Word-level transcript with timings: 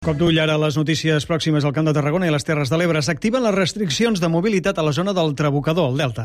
Cop 0.00 0.16
d'ull 0.16 0.38
ara 0.40 0.54
les 0.56 0.78
notícies 0.80 1.26
pròximes 1.28 1.66
al 1.68 1.74
Camp 1.76 1.84
de 1.84 1.92
Tarragona 1.92 2.24
i 2.24 2.30
les 2.32 2.46
Terres 2.48 2.70
de 2.72 2.78
l'Ebre. 2.80 3.02
S'activen 3.04 3.44
les 3.44 3.52
restriccions 3.52 4.22
de 4.22 4.30
mobilitat 4.32 4.80
a 4.80 4.84
la 4.86 4.94
zona 4.96 5.12
del 5.12 5.34
Trabucador, 5.36 5.90
al 5.90 6.00
Delta. 6.00 6.24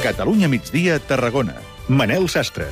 Catalunya 0.00 0.48
migdia, 0.48 0.96
Tarragona. 1.12 1.58
Manel 1.92 2.24
Sastre. 2.32 2.70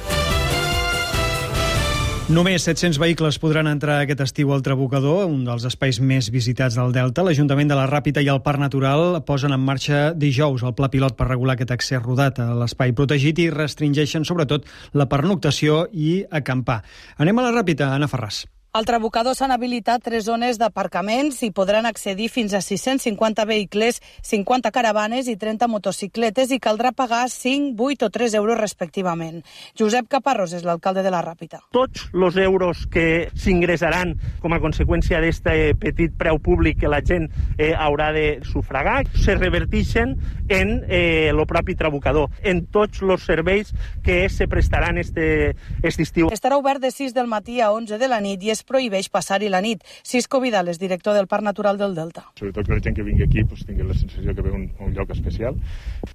Només 2.30 2.62
700 2.62 3.00
vehicles 3.02 3.40
podran 3.42 3.66
entrar 3.66 3.96
aquest 3.98 4.20
estiu 4.22 4.52
al 4.54 4.60
Trabucador, 4.62 5.24
un 5.26 5.40
dels 5.42 5.64
espais 5.66 5.96
més 5.98 6.28
visitats 6.30 6.76
del 6.78 6.92
Delta. 6.94 7.24
L'Ajuntament 7.26 7.72
de 7.72 7.74
la 7.74 7.88
Ràpita 7.90 8.22
i 8.22 8.30
el 8.30 8.38
Parc 8.44 8.62
Natural 8.62 9.18
posen 9.26 9.50
en 9.56 9.64
marxa 9.66 10.12
dijous 10.14 10.62
el 10.62 10.76
pla 10.78 10.92
pilot 10.92 11.18
per 11.18 11.26
regular 11.26 11.58
aquest 11.58 11.74
accés 11.74 12.04
rodat 12.04 12.38
a 12.38 12.52
l'espai 12.60 12.94
protegit 12.94 13.42
i 13.42 13.48
restringeixen 13.50 14.28
sobretot 14.30 14.70
la 14.94 15.10
pernoctació 15.10 15.88
i 15.90 16.20
acampar. 16.30 16.84
Anem 17.18 17.42
a 17.42 17.50
la 17.50 17.54
Ràpita, 17.58 17.90
Anna 17.98 18.06
Ferràs. 18.06 18.44
Al 18.72 18.84
Trabucador 18.86 19.34
s'han 19.34 19.50
habilitat 19.50 20.04
tres 20.06 20.28
zones 20.28 20.54
d'aparcaments 20.60 21.40
i 21.42 21.48
podran 21.50 21.88
accedir 21.88 22.28
fins 22.30 22.52
a 22.54 22.60
650 22.62 23.42
vehicles, 23.42 23.96
50 24.22 24.70
caravanes 24.70 25.26
i 25.26 25.34
30 25.34 25.66
motocicletes 25.66 26.52
i 26.54 26.60
caldrà 26.62 26.92
pagar 26.94 27.24
5, 27.32 27.74
8 27.74 28.06
o 28.06 28.10
3 28.14 28.36
euros 28.38 28.60
respectivament. 28.60 29.40
Josep 29.74 30.06
Caparrós 30.06 30.54
és 30.54 30.62
l'alcalde 30.62 31.02
de 31.02 31.10
la 31.10 31.18
Ràpita. 31.26 31.58
Tots 31.74 32.04
els 32.14 32.38
euros 32.38 32.84
que 32.86 33.32
s'ingressaran 33.34 34.14
com 34.38 34.54
a 34.54 34.60
conseqüència 34.62 35.18
d'aquest 35.18 35.82
petit 35.82 36.14
preu 36.14 36.38
públic 36.38 36.78
que 36.84 36.92
la 36.94 37.02
gent 37.02 37.26
eh, 37.58 37.72
haurà 37.74 38.12
de 38.14 38.38
sufragar 38.46 39.02
se 39.18 39.34
revertixen 39.34 40.14
en 40.46 40.84
eh, 40.86 41.34
propi 41.50 41.74
Trabucador, 41.74 42.30
en 42.46 42.62
tots 42.70 43.02
els 43.02 43.26
serveis 43.26 43.74
que 44.06 44.28
se 44.30 44.46
prestaran 44.46 44.98
este, 45.02 45.56
este 45.82 46.06
estiu. 46.06 46.30
Estarà 46.30 46.54
obert 46.54 46.78
de 46.78 46.94
6 46.94 47.18
del 47.18 47.26
matí 47.26 47.58
a 47.58 47.72
11 47.74 47.98
de 47.98 48.06
la 48.06 48.22
nit 48.22 48.46
i 48.46 48.54
és 48.54 48.59
es 48.60 48.66
prohibeix 48.68 49.08
passar-hi 49.12 49.50
la 49.52 49.62
nit. 49.64 49.84
Cisco 50.04 50.40
Vidal 50.44 50.68
és 50.72 50.80
director 50.80 51.16
del 51.16 51.28
Parc 51.30 51.46
Natural 51.46 51.80
del 51.80 51.96
Delta. 51.96 52.26
Sobretot 52.38 52.68
que 52.68 52.76
la 52.76 52.84
gent 52.84 52.96
que 52.98 53.06
vingui 53.06 53.26
aquí 53.26 53.44
pues, 53.44 53.64
tingui 53.66 53.86
la 53.88 53.96
sensació 53.96 54.36
que 54.36 54.44
ve 54.44 54.52
un, 54.54 54.68
un 54.80 54.92
lloc 54.96 55.14
especial. 55.16 55.56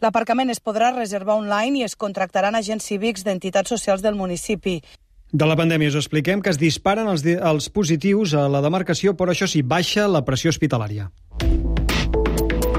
L'aparcament 0.03 0.53
es 0.53 0.61
podrà 0.61 0.93
reservar 0.95 1.39
online 1.41 1.81
i 1.81 1.87
es 1.87 1.97
contractaran 1.99 2.55
agents 2.55 2.85
cívics 2.85 3.25
d'entitats 3.25 3.73
socials 3.73 4.05
del 4.05 4.15
municipi. 4.19 4.79
De 5.35 5.47
la 5.49 5.57
pandèmia 5.57 5.89
us 5.89 5.97
expliquem 5.99 6.39
que 6.39 6.51
es 6.53 6.59
disparen 6.61 7.09
els, 7.11 7.25
els 7.25 7.67
positius 7.73 8.35
a 8.37 8.45
la 8.47 8.61
demarcació, 8.63 9.17
però 9.17 9.33
això 9.33 9.49
sí, 9.49 9.65
baixa 9.65 10.05
la 10.07 10.21
pressió 10.23 10.53
hospitalària. 10.53 11.09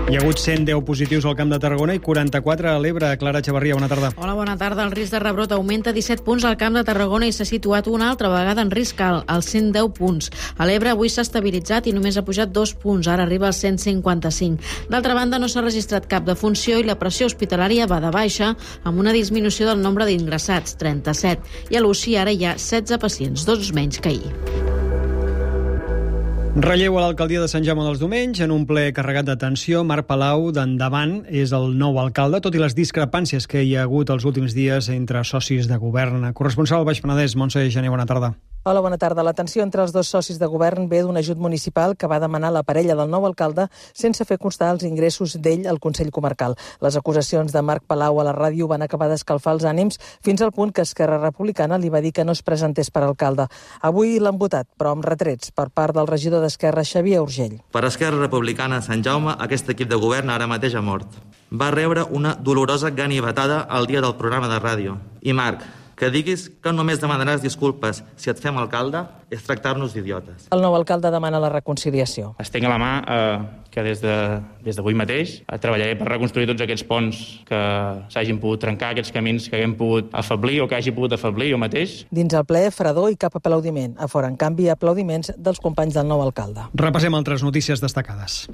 Hi 0.06 0.14
ha 0.14 0.20
hagut 0.22 0.38
110 0.38 0.84
positius 0.86 1.24
al 1.26 1.34
Camp 1.34 1.50
de 1.50 1.56
Tarragona 1.58 1.94
i 1.96 1.98
44 1.98 2.68
a 2.70 2.78
l'Ebre. 2.78 3.08
Clara 3.18 3.40
Xavarria, 3.42 3.74
bona 3.74 3.88
tarda. 3.90 4.12
Hola, 4.14 4.36
bona 4.38 4.52
tarda. 4.56 4.84
El 4.86 4.92
risc 4.94 5.10
de 5.10 5.18
rebrot 5.18 5.50
augmenta 5.50 5.90
17 5.92 6.22
punts 6.22 6.44
al 6.46 6.54
Camp 6.60 6.78
de 6.78 6.84
Tarragona 6.86 7.26
i 7.26 7.32
s'ha 7.34 7.42
situat 7.48 7.88
una 7.90 8.12
altra 8.12 8.30
vegada 8.30 8.62
en 8.62 8.70
risc 8.70 9.02
alt, 9.02 9.24
als 9.26 9.50
110 9.50 9.90
punts. 9.98 10.30
A 10.62 10.68
l'Ebre 10.70 10.92
avui 10.92 11.10
s'ha 11.10 11.24
estabilitzat 11.26 11.88
i 11.90 11.96
només 11.96 12.14
ha 12.14 12.22
pujat 12.22 12.54
dos 12.54 12.76
punts, 12.78 13.08
ara 13.10 13.26
arriba 13.26 13.50
als 13.50 13.58
155. 13.64 14.86
D'altra 14.94 15.18
banda, 15.18 15.42
no 15.42 15.50
s'ha 15.50 15.66
registrat 15.66 16.06
cap 16.06 16.22
defunció 16.22 16.78
i 16.78 16.86
la 16.86 17.00
pressió 17.02 17.26
hospitalària 17.26 17.90
va 17.90 17.98
de 17.98 18.14
baixa, 18.14 18.52
amb 18.84 19.02
una 19.02 19.16
disminució 19.16 19.66
del 19.66 19.82
nombre 19.82 20.06
d'ingressats, 20.06 20.78
37. 20.78 21.42
I 21.74 21.82
a 21.82 21.82
l'UCI 21.82 22.14
ara 22.22 22.30
hi 22.30 22.46
ha 22.46 22.54
16 22.54 23.02
pacients, 23.02 23.42
dos 23.42 23.74
menys 23.74 23.98
que 23.98 24.14
ahir. 24.14 24.65
Relleu 26.56 26.94
a 26.96 27.02
l'alcaldia 27.02 27.42
de 27.42 27.50
Sant 27.52 27.66
Jaume 27.66 27.82
dels 27.84 27.98
Domenys 28.00 28.38
en 28.40 28.52
un 28.54 28.62
ple 28.64 28.86
carregat 28.96 29.26
d'atenció. 29.28 29.82
Marc 29.84 30.06
Palau, 30.08 30.46
d'Endavant, 30.56 31.18
és 31.28 31.52
el 31.52 31.76
nou 31.76 32.00
alcalde, 32.00 32.40
tot 32.40 32.56
i 32.56 32.62
les 32.62 32.72
discrepàncies 32.72 33.44
que 33.44 33.60
hi 33.60 33.76
ha 33.76 33.84
hagut 33.84 34.08
els 34.08 34.24
últims 34.24 34.56
dies 34.56 34.88
entre 34.88 35.20
socis 35.28 35.68
de 35.68 35.76
govern. 35.76 36.24
Corresponsal 36.32 36.80
al 36.80 36.88
Baix 36.88 37.04
Penedès, 37.04 37.36
Montse 37.36 37.68
Gené, 37.68 37.92
bona 37.92 38.08
tarda. 38.08 38.32
Hola, 38.68 38.80
bona 38.80 38.96
tarda. 38.98 39.22
La 39.22 39.30
tensió 39.30 39.62
entre 39.62 39.84
els 39.84 39.92
dos 39.94 40.08
socis 40.10 40.40
de 40.42 40.46
govern 40.50 40.88
ve 40.90 40.98
d'un 41.06 41.14
ajut 41.16 41.38
municipal 41.38 41.92
que 41.94 42.08
va 42.10 42.16
demanar 42.18 42.48
la 42.50 42.64
parella 42.66 42.96
del 42.98 43.12
nou 43.12 43.22
alcalde 43.28 43.68
sense 43.94 44.24
fer 44.26 44.40
constar 44.42 44.72
els 44.74 44.82
ingressos 44.82 45.36
d'ell 45.38 45.68
al 45.70 45.78
Consell 45.78 46.10
Comarcal. 46.10 46.56
Les 46.82 46.96
acusacions 46.98 47.54
de 47.54 47.62
Marc 47.62 47.86
Palau 47.86 48.18
a 48.18 48.24
la 48.26 48.32
ràdio 48.34 48.66
van 48.66 48.82
acabar 48.82 49.06
d'escalfar 49.06 49.54
els 49.54 49.68
ànims 49.70 50.00
fins 50.18 50.42
al 50.42 50.50
punt 50.50 50.74
que 50.74 50.82
Esquerra 50.82 51.20
Republicana 51.22 51.78
li 51.78 51.94
va 51.94 52.02
dir 52.02 52.10
que 52.10 52.26
no 52.26 52.34
es 52.34 52.42
presentés 52.42 52.90
per 52.90 53.04
alcalde. 53.06 53.46
Avui 53.86 54.18
l'han 54.18 54.42
votat, 54.42 54.66
però 54.74 54.96
amb 54.98 55.06
retrets 55.06 55.54
per 55.54 55.70
part 55.70 55.94
del 55.94 56.10
regidor 56.10 56.42
d'Esquerra, 56.42 56.82
Xavier 56.82 57.22
Urgell. 57.22 57.60
Per 57.70 57.86
Esquerra 57.86 58.18
Republicana 58.18 58.82
Sant 58.82 59.06
Jaume, 59.06 59.38
aquest 59.46 59.70
equip 59.78 59.94
de 59.94 60.02
govern 60.08 60.34
ara 60.34 60.50
mateix 60.50 60.74
ha 60.74 60.82
mort. 60.82 61.06
Va 61.54 61.70
rebre 61.70 62.02
una 62.10 62.34
dolorosa 62.34 62.90
ganivetada 62.90 63.68
el 63.78 63.86
dia 63.86 64.02
del 64.02 64.18
programa 64.18 64.50
de 64.50 64.58
ràdio. 64.58 64.98
I 65.22 65.38
Marc, 65.38 65.62
que 65.96 66.10
diguis 66.12 66.46
que 66.62 66.72
només 66.76 67.00
demanaràs 67.00 67.42
disculpes 67.42 68.02
si 68.20 68.30
et 68.30 68.40
fem 68.40 68.56
alcalde 68.60 69.02
és 69.32 69.42
tractar-nos 69.42 69.96
d'idiotes. 69.96 70.50
El 70.54 70.62
nou 70.62 70.76
alcalde 70.76 71.10
demana 71.10 71.40
la 71.42 71.50
reconciliació. 71.50 72.34
Estic 72.42 72.66
a 72.68 72.70
la 72.70 72.78
mà 72.78 72.90
eh, 73.00 73.38
que 73.72 73.82
des 73.82 74.02
d'avui 74.04 74.62
de, 74.62 74.76
des 74.84 75.00
mateix 75.00 75.34
eh, 75.40 75.58
treballaré 75.62 75.96
per 75.98 76.08
reconstruir 76.12 76.46
tots 76.52 76.62
aquests 76.62 76.86
ponts 76.86 77.22
que 77.48 77.62
s'hagin 78.12 78.38
pogut 78.42 78.62
trencar, 78.62 78.92
aquests 78.94 79.12
camins 79.16 79.48
que 79.48 79.58
haguem 79.58 79.74
pogut 79.80 80.12
afablir 80.12 80.60
o 80.62 80.68
que 80.68 80.78
hagi 80.78 80.94
pogut 80.94 81.16
afablir 81.16 81.50
jo 81.54 81.58
mateix. 81.58 82.04
Dins 82.12 82.36
el 82.36 82.44
ple, 82.44 82.68
fredor 82.70 83.10
i 83.10 83.18
cap 83.20 83.36
aplaudiment. 83.40 83.96
A 83.98 84.08
fora, 84.08 84.28
en 84.28 84.36
canvi, 84.36 84.68
aplaudiments 84.72 85.32
dels 85.36 85.60
companys 85.64 85.96
del 85.96 86.06
nou 86.06 86.22
alcalde. 86.22 86.68
Repassem 86.76 87.16
altres 87.16 87.44
notícies 87.46 87.80
destacades. 87.80 88.44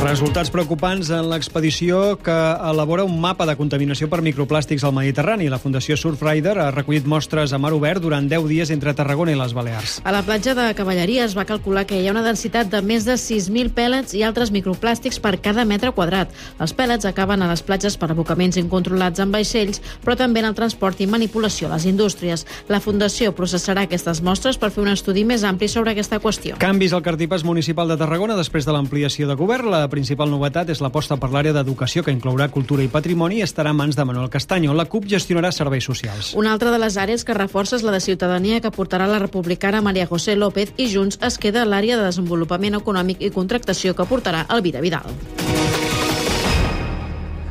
Resultats 0.00 0.48
preocupants 0.48 1.10
en 1.12 1.26
l'expedició 1.28 2.14
que 2.24 2.32
elabora 2.32 3.04
un 3.04 3.18
mapa 3.20 3.44
de 3.44 3.52
contaminació 3.58 4.06
per 4.08 4.22
microplàstics 4.24 4.80
al 4.88 4.94
Mediterrani. 4.96 5.50
La 5.52 5.58
Fundació 5.60 5.92
Surfrider 6.00 6.54
ha 6.56 6.70
recollit 6.72 7.04
mostres 7.04 7.52
a 7.52 7.58
mar 7.60 7.74
obert 7.76 8.00
durant 8.00 8.24
10 8.24 8.46
dies 8.48 8.72
entre 8.72 8.94
Tarragona 8.96 9.34
i 9.34 9.36
les 9.36 9.52
Balears. 9.52 9.98
A 10.00 10.14
la 10.14 10.22
platja 10.24 10.54
de 10.56 10.70
Cavalleria 10.78 11.26
es 11.26 11.34
va 11.36 11.44
calcular 11.44 11.82
que 11.84 11.98
hi 12.00 12.08
ha 12.08 12.14
una 12.14 12.22
densitat 12.24 12.70
de 12.72 12.80
més 12.80 13.04
de 13.04 13.18
6.000 13.20 13.74
pèl·lets 13.76 14.16
i 14.16 14.24
altres 14.24 14.54
microplàstics 14.56 15.20
per 15.20 15.34
cada 15.44 15.66
metre 15.68 15.92
quadrat. 15.92 16.32
Els 16.56 16.72
pèl·lets 16.72 17.04
acaben 17.04 17.44
a 17.44 17.50
les 17.52 17.60
platges 17.60 17.98
per 18.00 18.08
abocaments 18.14 18.56
incontrolats 18.56 19.20
en 19.20 19.36
vaixells, 19.36 19.84
però 20.00 20.16
també 20.16 20.40
en 20.40 20.48
el 20.48 20.56
transport 20.56 21.04
i 21.04 21.10
manipulació 21.12 21.68
a 21.68 21.74
les 21.74 21.84
indústries. 21.84 22.46
La 22.72 22.80
Fundació 22.80 23.34
processarà 23.36 23.84
aquestes 23.84 24.24
mostres 24.24 24.56
per 24.56 24.72
fer 24.72 24.80
un 24.80 24.94
estudi 24.96 25.28
més 25.28 25.44
ampli 25.44 25.68
sobre 25.68 25.92
aquesta 25.92 26.24
qüestió. 26.24 26.56
Canvis 26.56 26.96
al 26.96 27.04
cartipàs 27.04 27.44
municipal 27.44 27.92
de 27.92 28.00
Tarragona 28.00 28.40
després 28.40 28.64
de 28.64 28.72
l'ampliació 28.72 29.28
de 29.28 29.36
govern. 29.36 29.68
La 29.68 29.89
principal 29.90 30.30
novetat 30.30 30.70
és 30.72 30.80
l'aposta 30.80 31.18
per 31.20 31.28
l'àrea 31.34 31.52
d'educació 31.56 32.04
que 32.06 32.14
inclourà 32.14 32.48
cultura 32.54 32.84
i 32.86 32.88
patrimoni 32.88 33.40
i 33.40 33.44
estarà 33.44 33.74
en 33.74 33.80
mans 33.82 33.98
de 33.98 34.06
Manuel 34.08 34.30
Castanyo. 34.30 34.74
La 34.74 34.86
CUP 34.88 35.08
gestionarà 35.10 35.52
serveis 35.52 35.84
socials. 35.84 36.32
Una 36.38 36.54
altra 36.54 36.70
de 36.70 36.80
les 36.80 36.96
àrees 36.96 37.26
que 37.26 37.36
reforça 37.36 37.76
és 37.76 37.84
la 37.84 37.92
de 37.92 38.00
ciutadania 38.00 38.62
que 38.62 38.72
portarà 38.74 39.10
la 39.10 39.20
republicana 39.20 39.82
Maria 39.82 40.06
José 40.06 40.36
López 40.36 40.72
i 40.78 40.88
Junts 40.94 41.20
es 41.20 41.38
queda 41.38 41.66
l'àrea 41.66 41.98
de 41.98 42.06
desenvolupament 42.08 42.78
econòmic 42.80 43.20
i 43.20 43.34
contractació 43.34 43.94
que 43.94 44.08
portarà 44.08 44.46
Elvira 44.48 44.80
Vidal. 44.80 45.49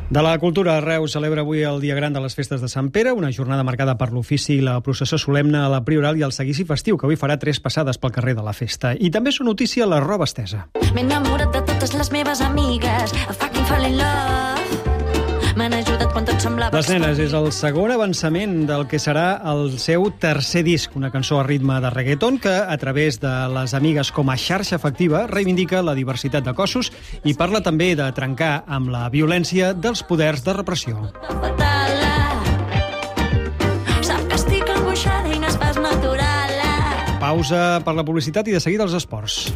De 0.09 0.23
la 0.23 0.39
cultura, 0.39 0.81
Reus 0.81 1.11
celebra 1.13 1.43
avui 1.45 1.61
el 1.61 1.77
dia 1.83 1.93
gran 1.93 2.15
de 2.15 2.21
les 2.23 2.33
festes 2.33 2.63
de 2.63 2.67
Sant 2.67 2.87
Pere, 2.89 3.11
una 3.13 3.29
jornada 3.29 3.61
marcada 3.63 3.93
per 3.99 4.07
l'ofici 4.09 4.55
i 4.55 4.63
la 4.65 4.79
processó 4.81 5.19
solemne 5.21 5.61
a 5.61 5.69
la 5.69 5.83
Prioral 5.85 6.17
i 6.17 6.25
el 6.25 6.33
seguici 6.33 6.65
festiu, 6.65 6.97
que 6.97 7.05
avui 7.05 7.19
farà 7.19 7.37
tres 7.37 7.61
passades 7.61 8.01
pel 8.01 8.15
carrer 8.17 8.33
de 8.33 8.47
la 8.47 8.55
festa. 8.57 8.95
I 8.97 9.13
també 9.13 9.29
és 9.29 9.37
notícia 9.45 9.85
la 9.85 10.01
roba 10.01 10.25
estesa. 10.25 10.65
M'he 10.95 11.05
enamorat 11.05 11.53
de 11.53 11.61
totes 11.61 11.93
les 11.93 12.09
meves 12.09 12.41
amigues, 12.41 13.13
a 13.29 13.37
fucking 13.37 13.69
fall 13.69 13.85
in 13.85 13.99
love. 14.01 14.78
M'han 15.59 15.73
ajudat 15.75 16.13
quan 16.15 16.23
tot 16.23 16.39
semblava... 16.39 16.71
Les 16.77 16.87
nenes 16.87 17.17
és 17.19 17.33
el 17.35 17.49
segon 17.51 17.91
avançament 17.91 18.61
del 18.69 18.85
que 18.87 18.95
serà 19.01 19.41
el 19.51 19.73
seu 19.81 20.05
tercer 20.23 20.61
disc, 20.63 20.93
una 20.95 21.09
cançó 21.11 21.41
a 21.41 21.43
ritme 21.43 21.81
de 21.83 21.89
reggaeton 21.91 22.37
que, 22.39 22.53
a 22.63 22.77
través 22.79 23.19
de 23.19 23.33
les 23.51 23.73
amigues 23.75 24.13
com 24.15 24.31
a 24.31 24.37
xarxa 24.39 24.77
efectiva, 24.79 25.25
reivindica 25.27 25.81
la 25.83 25.97
diversitat 25.97 26.47
de 26.47 26.53
cossos 26.55 26.93
i 27.27 27.35
parla 27.35 27.59
també 27.65 27.91
de 27.99 28.07
trencar 28.15 28.61
amb 28.71 28.93
la 28.93 29.09
violència 29.11 29.73
dels 29.75 30.05
poders 30.07 30.45
de 30.47 30.55
repressió. 30.55 31.09
Sap 33.99 34.23
que 34.31 34.39
estic 34.39 34.71
angoixada 34.77 35.27
i 35.35 35.43
no 35.43 35.51
és 35.51 35.59
pas 35.59 35.75
natural. 35.75 36.55
Pausa 37.19 37.81
per 37.83 37.99
la 37.99 38.07
publicitat 38.07 38.47
i 38.47 38.55
de 38.55 38.63
seguida 38.63 38.87
els 38.87 38.95
esports. 38.95 39.49